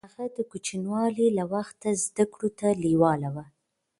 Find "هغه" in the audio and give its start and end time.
0.07-0.25